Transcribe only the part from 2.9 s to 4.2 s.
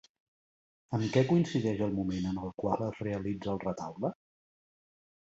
realitza el retaule?